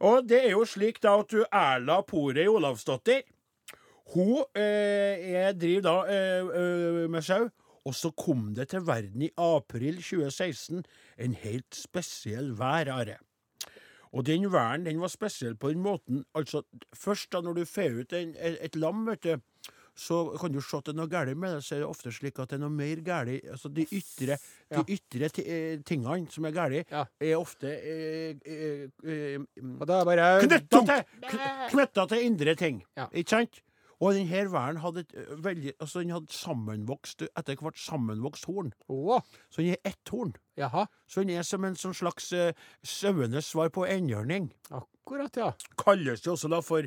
[0.00, 3.22] Og det er jo slik da at du Erla Porøy Olavsdottir
[4.14, 7.48] Hun eh, er, driver da eh, eh, med sau.
[7.84, 10.84] Og så kom det til verden i april 2016
[11.18, 13.16] en helt spesiell vær, Are.
[14.12, 16.62] Og den væren den var spesiell på den måten altså
[16.96, 19.34] Først da når du får ut en, et, et lam, vet du,
[19.98, 21.62] så kan du se at det er noe galt med det.
[21.66, 23.44] Så er det ofte slik at det er noe mer galt.
[23.50, 24.36] Altså de ytre,
[24.70, 24.82] Ja.
[24.82, 27.04] de ytre eh, tingene som er galt, Ja.
[27.20, 29.38] er ofte eh, eh, eh,
[29.80, 32.84] Og da er bare Knytta til, til indre ting.
[32.96, 33.08] Ja.
[33.12, 33.62] Ikke sant?
[34.00, 35.02] Og denne væren hadde
[35.42, 38.72] veldig Altså, den hadde sammenvokst, etter hvert sammenvokst horn.
[38.88, 39.20] Oh.
[39.50, 40.34] Så den er ett horn.
[40.56, 40.84] jaha.
[41.08, 42.52] Så den er som en sånn slags uh,
[42.84, 44.52] sauenes svar på enhjørning.
[44.70, 45.50] Akkurat, ja.
[45.78, 46.86] Kalles det også da for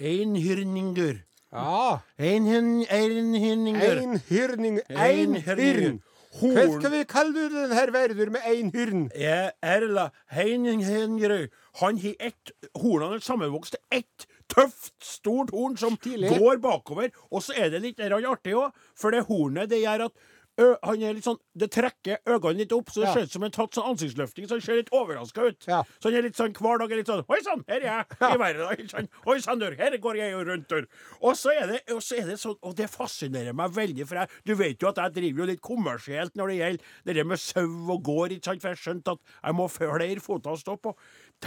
[0.00, 1.22] einhyrningur.
[1.52, 1.98] Ja.
[2.18, 3.98] Einhyrn- Einhyrninger.
[4.00, 4.80] Einhyrning.
[4.88, 6.00] Einhyrn.
[6.40, 6.54] Horn.
[6.56, 6.80] Hva Horn.
[6.80, 9.10] skal vi kalle den her verdur med einhyrn?
[9.20, 11.48] Ja, Erla Heininghengerøy.
[11.82, 16.34] Han har ett Hornene er sammenvokst til ett tøft, stort horn som Stilig.
[16.38, 17.10] går bakover.
[17.32, 20.22] Og så er det litt artig òg, for det hornet det gjør at
[20.60, 23.12] ø, han er litt sånn, Det trekker øynene litt opp, så det Ja.
[23.14, 25.64] ser ut som har tatt sånn ansiktsløftning, så han ser litt overraska ut.
[25.66, 25.78] Ja.
[25.98, 28.34] Så han er litt sånn hver dag er litt sånn Oi sann, her er jeg
[28.34, 29.08] i verden.
[29.32, 30.84] Oi sann, her går jeg jo rundt der.
[31.22, 34.20] Og så er det, og så er det sånn, og det fascinerer meg veldig, for
[34.20, 37.24] jeg, du vet jo at jeg driver jo litt kommersielt når det gjelder det der
[37.32, 38.60] med sau og gård, ikke sant?
[38.62, 40.94] for jeg skjønte at jeg må flere føtter å stå på.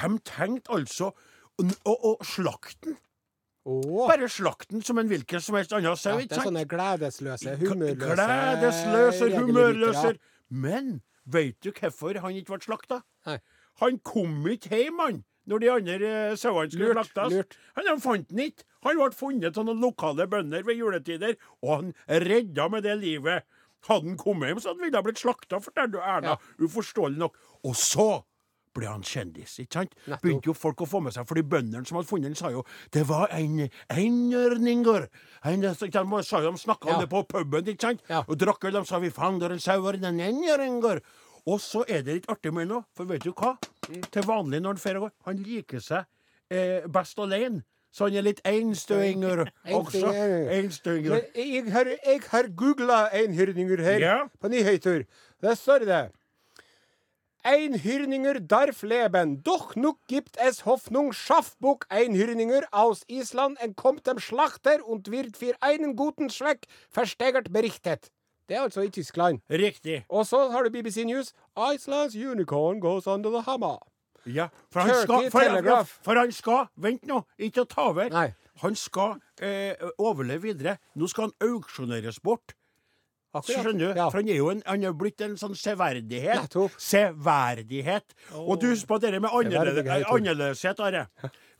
[0.02, 1.14] De tenkte altså
[1.62, 2.98] og, og slakten.
[3.66, 4.06] Oh.
[4.06, 6.20] Bare slakten som en hvilken som helst annen sau.
[6.20, 10.12] ja, det er sånne gledesløse, humørløse Gledesløse, humørløse.
[10.54, 13.00] Men veit du hvorfor han ikke ble slakta?
[13.26, 13.40] Nei.
[13.82, 15.18] Han kom ikke hjem, han,
[15.50, 17.34] når de andre eh, sauene skulle Lurt, slaktes.
[17.34, 17.58] lurt.
[17.76, 18.68] Han han fant den ikke.
[18.86, 21.34] Han ble funnet av noen lokale bønder ved juletider,
[21.66, 21.92] og han
[22.22, 23.50] redda med det livet.
[23.90, 26.38] Hadde han kommet hjem, så hadde han ville blitt slakta, forteller du Erna.
[26.62, 27.36] Uforståelig nok.
[27.66, 28.08] Og så
[28.76, 29.94] ble han kjendis, ikke sant?
[30.22, 32.64] Begynte jo folk å få med seg, fordi bøndene som hadde funnet den, sa jo
[32.94, 33.62] det var en
[33.96, 35.08] einørninger.
[35.46, 36.96] En, sa jo de snakka Ja.
[36.96, 38.02] om det på puben, ikke sant?
[38.10, 38.24] Ja.
[38.28, 41.02] Og drakk øl, de sa vi fanger en sau var en einørninger.
[41.48, 43.56] Og så er det litt artig med nå, for vet du hva?
[44.12, 46.06] Til vanlig når han fer går, han liker seg
[46.50, 47.62] eh, best alene.
[47.96, 49.46] Så han er litt einstøinger
[49.78, 50.10] også.
[50.52, 51.22] Einstøinger.
[51.38, 54.18] Jeg har, jeg har googla einhyrninger her Ja.
[54.42, 55.06] på nyheter.
[55.42, 56.02] Der står det
[57.46, 64.84] Einhyrninger darf leben, doch nuk gibt es Hoffnung, Schaffbuck Einhyrninger aus Island entkommt dem Schlachter
[64.84, 68.12] und wird für einen guten Zweck versteggert berichtet.
[68.50, 69.44] Det er altså i Tyskland.
[69.48, 70.06] Riktig.
[70.10, 71.34] Og så har du BBC News.
[71.56, 73.78] Iceland's unicorn goes under the hammer.
[74.26, 78.10] Ja, for han Turkey skal for, for han skal Vent nå, ikke ta over.
[78.10, 78.34] Nei.
[78.64, 80.78] Han skal eh, overleve videre.
[80.96, 82.56] Nå skal han auksjoneres bort.
[83.36, 83.66] Akkurat.
[83.66, 83.88] Skjønner du?
[84.00, 84.06] Ja.
[84.10, 86.46] For han er jo en, han er blitt en sånn severdighet.
[86.46, 86.78] Nettopp.
[86.82, 88.16] Severdighet.
[88.40, 91.06] Og du husker på det med annerledes, annerledeshet, Are.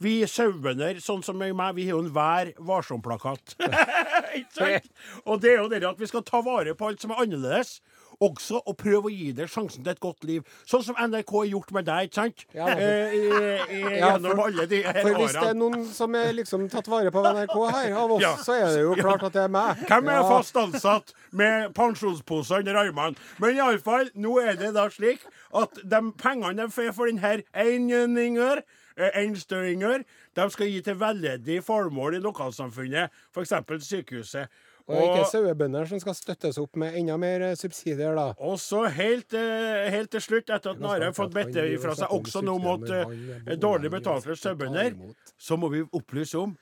[0.04, 3.56] Vi sauebønder, sånn som meg, vi har jo en Vær varsom-plakat.
[4.40, 4.90] Ikke sant?
[5.30, 7.78] Og det er jo det at vi skal ta vare på alt som er annerledes.
[8.24, 10.44] Også å prøve å gi deg sjansen til et godt liv.
[10.66, 12.46] Sånn som NRK har gjort med deg, ikke sant?
[12.56, 15.86] Ja, eh, i, i, Ja, gjennom for- alle de her For hvis det er noen
[15.86, 18.36] som er liksom tatt vare på NRK her, av oss, Ja.
[18.38, 19.76] så er det jo klart at det er meg.
[19.88, 23.16] Hvem er fast ansatt med pensjonsposer under armene?
[23.40, 25.20] Men iallfall, nå er det da slik
[25.54, 28.62] at de pengene de får for denne einjøninger,
[28.98, 30.04] eh, einstøinger,
[30.36, 33.54] de skal gi til veldedig formål i lokalsamfunnet, f.eks.
[33.88, 34.48] sykehuset.
[34.88, 38.28] Og ikke sauebønder som skal støttes opp med enda mer eh, subsidier, da.
[38.38, 42.08] Og så helt, eh, helt til slutt, etter at Nare har fått drive ifra seg
[42.14, 44.94] også nå mot eh, dårlig betalte sauebønder,
[45.38, 46.58] så må vi opplyse om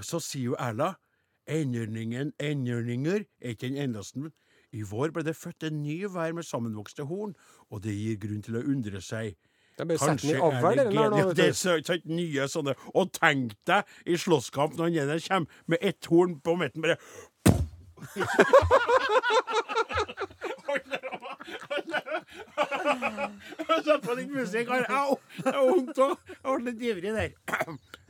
[0.00, 0.94] Så sier jo Erla
[1.48, 4.30] Enhjørningen, enhjørninger er ikke den eneste.
[4.72, 7.34] I vår ble det født en ny vær med sammenvokste horn,
[7.70, 9.34] og det gir grunn til å undre seg.
[9.98, 11.16] Kanskje avl, er det den her nå.
[11.16, 14.94] gen- Ja, vet det er så- sant, nye sånne Og tenk deg i slåsskamp når
[14.94, 16.98] den kommer med ett horn på midten, bare
[23.82, 24.70] Sett på litt musikk.
[24.88, 25.18] Au!
[25.42, 26.16] Det er vondt òg.
[26.32, 27.30] Jeg ble litt ivrig der.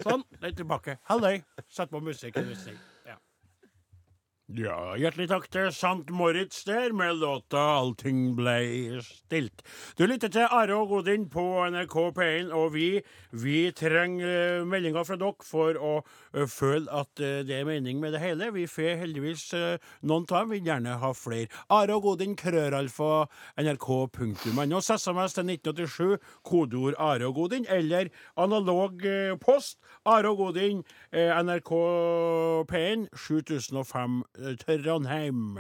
[0.03, 0.25] Sånn.
[0.43, 0.99] Litt tilbake.
[1.11, 1.43] Halløy.
[1.69, 2.37] Sett på musikk.
[2.47, 2.79] musikk.
[3.09, 3.17] Ja.
[4.59, 9.65] ja, hjertelig takk til Sant Moritz der med låta 'Allting blei stilt'.
[9.97, 13.01] Du lytter til Are og Godin på NRK P1, og vi,
[13.33, 14.29] vi trenger
[14.61, 15.95] eh, meldinger fra dere for å
[16.35, 18.51] eh, føle at eh, det er mening med det hele.
[18.55, 21.51] Vi får heldigvis eh, noen av dem, vil gjerne ha flere.
[21.71, 23.27] Are og Odin, krøralfa,
[23.61, 24.81] nrk.no.
[24.81, 26.19] SMS til 1987,
[26.49, 29.03] kodeord Are og Odin, eller analog
[29.41, 29.79] post.
[30.05, 31.73] Are og Godin, eh, NRK
[32.71, 35.59] P1, 7005 eh, Trondheim.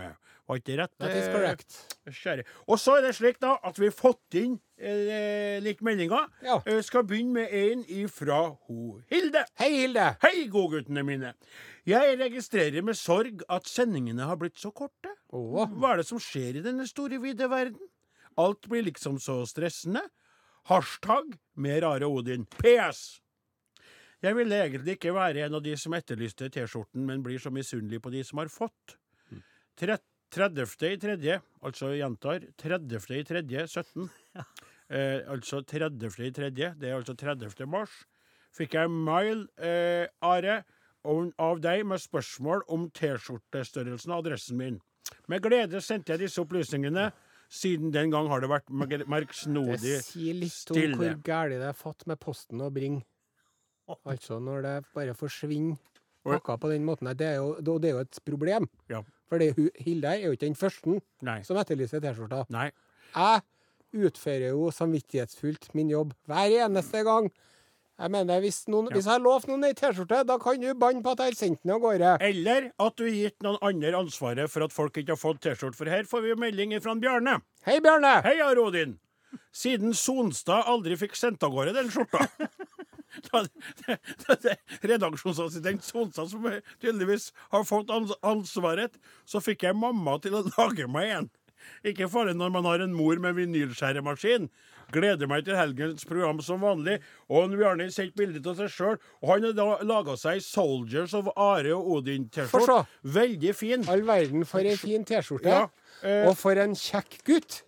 [0.52, 0.92] Var ikke det rett?
[1.00, 1.76] That is eh, correct.
[2.12, 2.42] Kjære.
[2.68, 6.26] Og så er det slik da at vi har fått inn eh, litt meldinger.
[6.44, 6.58] Ja.
[6.68, 9.46] Eh, skal begynne med en ifra ho Hilde.
[9.62, 10.10] Hei, Hilde.
[10.24, 11.32] Hei, godguttene mine.
[11.88, 15.14] Jeg registrerer med sorg at sendingene har blitt så korte.
[15.32, 15.64] Oh.
[15.72, 17.88] Hva er det som skjer i denne store, vide verden?
[18.36, 20.04] Alt blir liksom så stressende.
[20.68, 22.44] Hashtag med rare Odin.
[22.60, 23.22] PS.
[24.22, 28.02] Jeg ville egentlig ikke være en av de som etterlyste T-skjorten, men blir så misunnelig
[28.04, 28.98] på de som har fått.
[29.80, 29.96] Tre-
[30.32, 30.86] 30.
[30.88, 33.18] i tredje, altså gjentar 30.
[33.18, 34.10] i tredje 17.
[34.92, 36.02] Eh, altså 30.
[36.20, 37.64] i tredje, det er altså 30.
[37.64, 37.92] mars,
[38.52, 40.58] fikk jeg mail, eh, Are,
[41.40, 44.76] av deg med spørsmål om T-skjortestørrelsen og adressen min.
[45.32, 47.06] Med glede sendte jeg disse opplysningene.
[47.48, 49.96] Siden den gang har det vært merksnodig stille.
[49.96, 51.00] Det sier litt om stille.
[51.00, 53.06] hvor galt det er fatt med posten å bringe.
[54.04, 55.80] Altså når det bare forsvinner
[56.24, 57.10] pakker på den måten.
[57.16, 58.68] Det er jo, det er jo et problem.
[58.92, 59.02] Ja.
[59.32, 61.38] For det, Hilde her er jo ikke den første Nei.
[61.46, 62.42] som etterlyser T-skjorta.
[62.52, 63.40] Jeg
[63.96, 67.30] utfører jo samvittighetsfullt min jobb hver eneste gang.
[68.02, 71.00] Jeg mener, Hvis, noen, hvis jeg har lovt noen ei T-skjorte, da kan du banne
[71.04, 72.12] på at jeg har sendt den av gårde.
[72.28, 75.78] Eller at du har gitt noen andre ansvaret for at folk ikke har fått T-skjorte.
[75.80, 77.38] For her får vi jo melding fra Bjarne.
[77.64, 78.18] Hei, Bjarne!
[78.26, 78.98] Hei, Rodin.
[79.56, 82.26] Siden Sonstad aldri fikk sendt av gårde den skjorta.
[84.82, 86.48] Redaksjonsassistent Solstad, som
[86.82, 88.98] tydeligvis har fått ansvaret,
[89.28, 91.30] så fikk jeg mamma til å lage meg en.
[91.86, 94.48] Ikke farlig når man har en mor med vinylskjæremaskin.
[94.92, 96.96] Gleder meg til helgens program som vanlig.
[97.30, 98.98] Og en Bjarne har sendt bilde av seg sjøl.
[99.22, 102.80] Og han har da laga seg Soldiers of Are og Odin-T-skjorte.
[103.14, 103.86] Veldig fin.
[103.94, 105.54] All verden for ei fin T-skjorte.
[105.54, 105.62] Ja,
[106.02, 107.62] eh, Og for en kjekk gutt.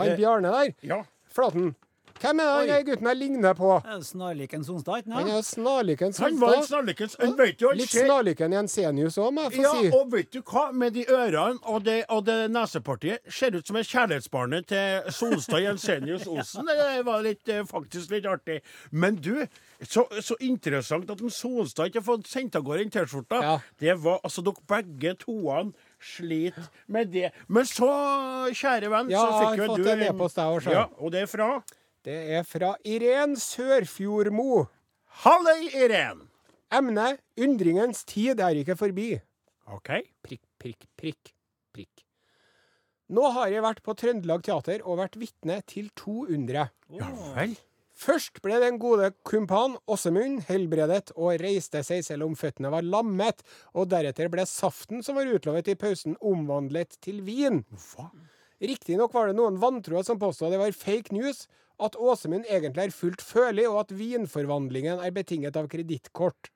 [0.00, 0.72] Han Eh, Bjarne der.
[0.88, 1.02] Ja.
[1.30, 1.74] Flaten.
[2.20, 3.70] Hvem er den gutten jeg ligner på?
[3.80, 6.68] Snarlikens Snarlik en Sonstad, ikke Han er snarlik en Han var en Sonstad.
[6.68, 9.72] snarlikens Han vet jo han Litt snarliken snarlik en Jensenius òg, må jeg få Ja,
[9.80, 9.90] si.
[9.96, 10.64] og vet du hva?
[10.72, 15.64] Med de ørene og det, og det nesepartiet ser ut som et kjærlighetsbarnet til Solstad
[15.64, 16.66] Jensenius Osen.
[16.68, 18.60] Det var litt, eh, faktisk litt artig.
[18.92, 19.46] Men du,
[19.82, 23.40] så, så interessant at Solstad ikke har fått sendt av gårde den T-skjorta.
[23.42, 23.56] Ja.
[23.80, 27.30] Det var altså dere begge toene sliter med det.
[27.48, 27.88] Men så,
[28.52, 30.86] kjære venn, Ja, så jeg har fikk jo fått du en e-post, jeg òg, Ja,
[31.00, 31.50] og det er fra
[32.00, 34.64] Det er fra Irén Sørfjordmo.
[35.20, 36.22] Halløy, Irén!
[36.72, 39.20] Emne 'Undringens tid er ikke forbi'.
[39.68, 39.90] OK.
[40.24, 41.34] Prikk, prikk, prikk,
[41.74, 42.06] prikk.
[43.10, 46.70] Nå har jeg vært på Trøndelag Teater og vært vitne til to undre.
[46.88, 47.52] Ja vel.
[47.92, 53.44] Først ble den gode kumpan Åsemund helbredet og reiste seg selv om føttene var lammet,
[53.76, 57.60] og deretter ble saften som var utlovet i pausen, omvandlet til vin.
[57.76, 58.08] Hva?
[58.60, 61.44] Riktignok var det noen vantroer som påstod det var fake news,
[61.84, 66.50] at Åsemund egentlig er fullt følig, og at vinforvandlingen er betinget av kredittkort.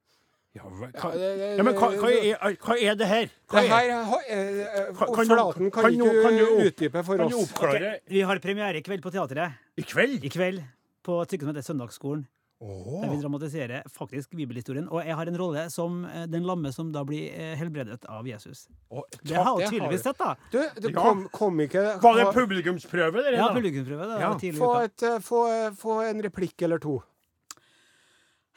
[0.54, 3.26] Ja, hva, Ja, det- det- ja, men hva, hva, er, hva er det her?
[3.50, 6.44] Hva Det er- her har- eh, eh, Kan- du- Flaten kan, kan ikke kan du
[6.46, 7.52] opp- utdype for Kan du oss.
[7.58, 9.52] Okay, Vi har premiere i kveld på teatret.
[9.76, 10.22] I kveld?
[10.24, 10.62] I kveld
[11.02, 12.26] på et stykke som heter Søndagsskolen.
[12.64, 13.03] Åh.
[13.03, 14.87] Der vi dramatiserer faktisk bibelhistorien.
[14.88, 18.24] Og jeg har en rolle som eh, den lamme som da blir eh, helbredet av
[18.29, 18.68] Jesus.
[18.90, 20.31] Åh, Det har det tydeligvis sett, da.
[20.50, 21.03] Du, det Ja.
[21.03, 23.35] kom, kom ikke Var det publikumsprøve, det?
[23.37, 24.07] Ja, publikumsprøve.
[24.14, 24.31] Det Ja.
[24.40, 25.42] tidlig få, et, eh, få,
[25.77, 27.03] få en replikk eller to.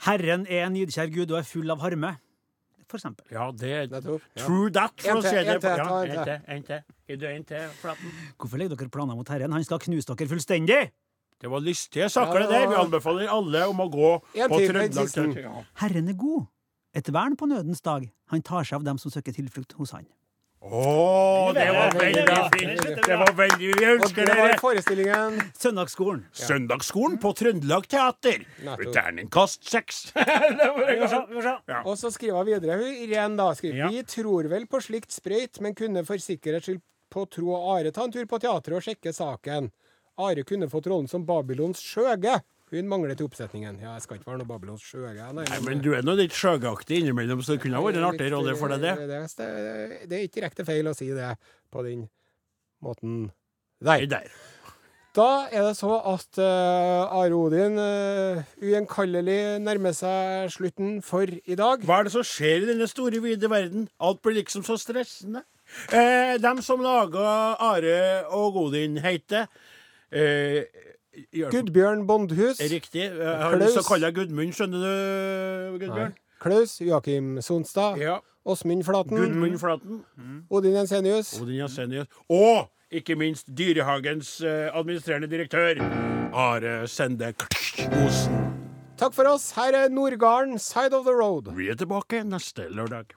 [0.06, 2.18] Herren er en nidkjær Gud og er full av harme.
[2.88, 3.26] For eksempel.
[3.34, 4.02] Ja, det er
[4.38, 5.74] True that, for En å til, si det en til, på
[6.48, 7.58] en til.
[7.58, 8.32] En?
[8.40, 9.52] Hvorfor legger dere planer mot Herren?
[9.52, 10.92] Han skal knuse dere fullstendig!
[11.42, 12.68] Det var lystige saker, Ja, det der.
[12.72, 15.64] Vi anbefaler alle om å gå En på Trøndelag Ja.
[15.84, 16.48] Herren er god.
[16.98, 18.10] Et vern på nødens dag.
[18.32, 20.08] Han tar seg av dem som søker tilflukt hos han.
[20.58, 22.50] Å, det var Veldig bra.
[22.50, 22.82] fint!
[23.06, 25.38] Det var veldig Vi Og ønsker det var forestillingen.
[25.54, 26.24] Søndagsskolen.
[26.34, 28.42] Søndagsskolen på Trøndelag Teater.
[28.92, 30.08] Terningkast seks.
[31.86, 32.80] Og så skriver hun videre.
[32.82, 36.82] Hun Irén da skriver Vi tror vel på slikt sprøyt, men kunne for sikkerhets skyld
[37.14, 39.70] på tro og Are ta en tur på teatret og sjekke saken.
[40.18, 42.40] Are kunne fått rollen som Babylons skjøge.
[42.74, 43.78] Hun mangler til oppsetningen.
[43.80, 45.30] Ja, jeg skal ikke være noe Babylons skjøge.
[45.38, 48.10] Nei, Nei, men du er nå litt skjøgeaktig innimellom, så det kunne ha vært en
[48.10, 49.08] artig rolle for deg, det.
[49.08, 51.32] Det, det, det er ikke direkte feil å si det
[51.72, 52.08] på den
[52.84, 53.30] måten
[53.80, 54.04] der.
[54.12, 54.28] der.
[55.18, 61.58] Da er det så at uh, Are Odin uh, ugjenkallelig nærmer seg slutten for i
[61.58, 61.82] dag.
[61.88, 63.88] Hva er det som skjer i denne store, vide verden?
[63.98, 65.42] Alt blir liksom så stressende.
[65.92, 67.98] Eh, dem som laga Are
[68.36, 69.50] og Odin, heter
[70.12, 70.64] eh,
[71.52, 72.60] Gudbjørn Bondhus.
[72.62, 73.08] Riktig.
[73.10, 76.16] Jeg har lyst til å kalle deg Gudmund, skjønner du, Gudbjørn?
[76.44, 77.98] Klaus Joakim Sonstad.
[77.98, 78.20] Ja.
[78.48, 79.18] Åsmund Flaten.
[79.18, 80.04] Gudmund Flaten.
[80.50, 81.34] Odin Jensenius.
[81.42, 82.08] Odin Jensenius.
[82.30, 85.82] Og ikke minst Dyrehagens eh, administrerende direktør,
[86.34, 87.34] Are Sende
[88.06, 88.44] Osen.
[88.98, 89.52] Takk for oss.
[89.58, 91.52] Her er Nordgarden, Side of the Road.
[91.58, 93.12] Vi er tilbake neste lørdag.